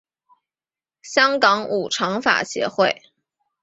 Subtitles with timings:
[1.03, 3.03] 香港五常法协会